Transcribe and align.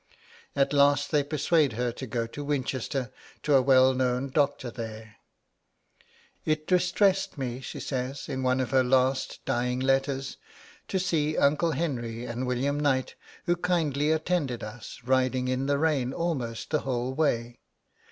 At 0.55 0.73
last 0.73 1.11
they 1.11 1.21
persuade 1.21 1.73
her 1.73 1.91
to 1.91 2.07
go 2.07 2.25
to 2.25 2.43
Winchester, 2.43 3.11
to 3.43 3.53
a 3.53 3.61
well 3.61 3.93
known 3.93 4.31
doctor 4.31 4.71
there. 4.71 5.17
'It 6.43 6.65
distressed 6.65 7.37
me,' 7.37 7.59
she 7.61 7.79
says, 7.79 8.27
in 8.27 8.41
one 8.41 8.59
of 8.59 8.71
her 8.71 8.83
last, 8.83 9.41
dying 9.45 9.79
letters, 9.79 10.37
'to 10.87 10.97
see 10.97 11.37
Uncle 11.37 11.73
Henry 11.73 12.25
and 12.25 12.47
William 12.47 12.79
Knight, 12.79 13.13
who 13.45 13.55
kindly 13.55 14.09
attended 14.09 14.63
us, 14.63 14.99
riding 15.03 15.47
in 15.47 15.67
the 15.67 15.77
rain 15.77 16.13
almost 16.13 16.71
the 16.71 16.79
whole 16.79 17.13
way. 17.13 17.59